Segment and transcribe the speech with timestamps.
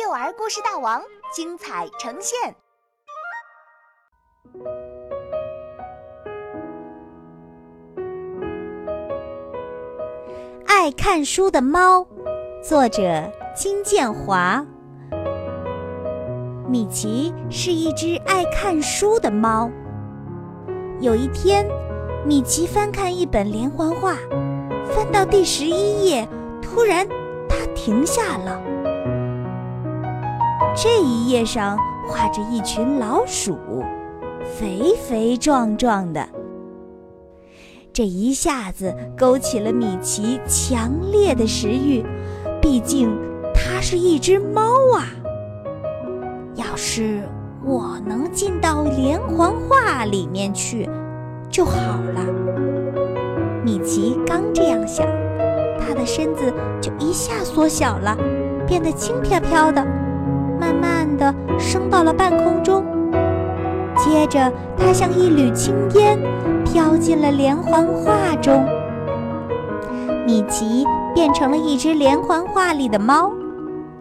[0.00, 1.02] 幼儿故事大王
[1.32, 2.54] 精彩呈现。
[10.66, 12.06] 爱看书的猫，
[12.62, 14.64] 作者金建华。
[16.68, 19.68] 米奇是一只爱看书的猫。
[21.00, 21.66] 有一天，
[22.24, 24.14] 米奇翻看一本连环画，
[24.94, 26.28] 翻到第十一页，
[26.62, 27.04] 突然
[27.48, 28.77] 他停下了。
[30.80, 33.58] 这一页上画着一群老鼠，
[34.44, 36.24] 肥肥壮壮的。
[37.92, 42.06] 这一下子勾起了米奇强烈的食欲，
[42.62, 43.10] 毕竟
[43.52, 45.10] 它是一只猫啊。
[46.54, 47.24] 要是
[47.64, 50.88] 我能进到连环画里面去
[51.50, 52.24] 就好了。
[53.64, 55.04] 米奇刚这样想，
[55.80, 58.16] 他的身子就一下缩小了，
[58.64, 59.84] 变得轻飘飘的，
[60.58, 62.84] 慢慢的升到了半空中。
[63.96, 66.18] 接着，它像一缕青烟，
[66.64, 68.64] 飘进了连环画中。
[70.26, 73.32] 米奇变成了一只连环画里的猫，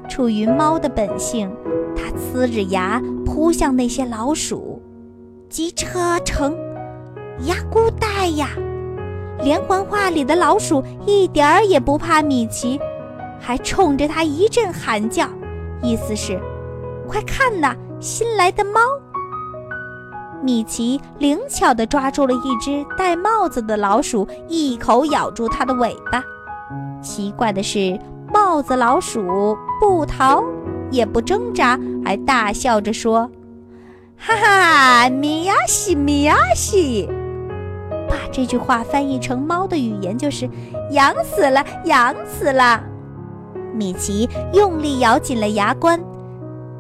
[0.10, 1.50] 出于猫的本性。
[1.96, 4.82] 它呲着牙扑向那些老鼠，
[5.50, 6.54] 机车城，
[7.46, 8.50] 呀咕带呀！
[9.42, 12.80] 连环画里的老鼠一点儿也不怕米奇，
[13.40, 15.28] 还冲着他一阵喊叫，
[15.82, 16.40] 意思是：
[17.08, 18.80] 快看呐，新来的猫！
[20.44, 26.24] 米奇灵巧地抓住了一只戴帽子的老鼠，一口咬住它的尾巴。
[27.02, 28.00] 奇怪的是，
[28.32, 30.44] 帽子老鼠不逃。
[30.90, 33.30] 也不挣扎，还大笑着说
[34.18, 37.10] ：“哈哈，米呀西，米呀西！”
[38.08, 40.50] 把这句话翻译成猫的语言就是
[40.92, 42.82] “痒死了，痒死了”。
[43.78, 46.00] 米奇用力咬紧了牙关，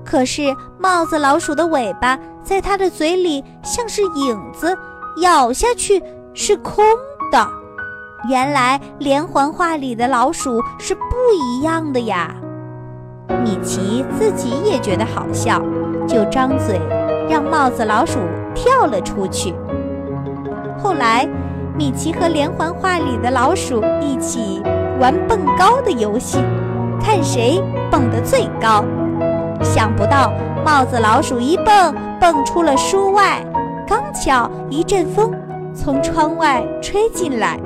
[0.03, 4.75] 可是帽子老鼠的尾巴在他的嘴里像是影子，
[5.21, 6.01] 咬下去
[6.33, 6.83] 是空
[7.31, 7.47] 的。
[8.27, 11.01] 原来连环画里的老鼠是不
[11.33, 12.35] 一样的呀。
[13.43, 15.61] 米奇自己也觉得好笑，
[16.07, 16.79] 就张嘴
[17.29, 18.17] 让帽子老鼠
[18.55, 19.53] 跳了出去。
[20.79, 21.27] 后来，
[21.77, 24.61] 米奇和连环画里的老鼠一起
[24.99, 26.39] 玩蹦高的游戏，
[27.07, 28.83] 看谁蹦得最高。
[29.63, 30.29] 想不到
[30.65, 33.41] 帽子老鼠一蹦蹦出了书外，
[33.87, 35.33] 刚巧一阵风
[35.73, 37.57] 从窗外吹进来，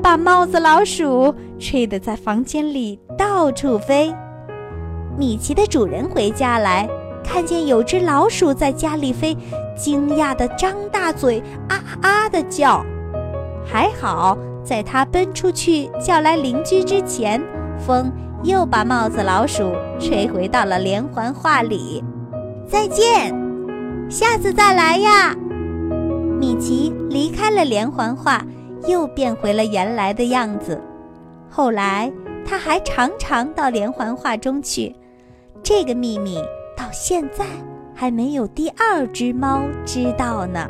[0.00, 4.14] 把帽子老鼠吹得在房间里到处飞。
[5.18, 6.88] 米奇的主人回家来，
[7.24, 9.36] 看见有只老鼠在家里飞，
[9.76, 12.86] 惊讶地张大嘴，啊啊的叫。
[13.66, 17.42] 还好，在他奔出去叫来邻居之前，
[17.84, 18.12] 风
[18.44, 22.04] 又把帽子老鼠吹回到了连环画里。
[22.68, 23.34] 再见，
[24.08, 25.34] 下次再来呀！
[26.38, 28.44] 米奇离开了连环画，
[28.86, 30.80] 又变回了原来的样子。
[31.48, 32.12] 后来，
[32.44, 34.94] 他还常常到连环画中去。
[35.62, 36.36] 这个秘密
[36.76, 37.46] 到现在
[37.94, 40.68] 还没有第二只猫知道呢。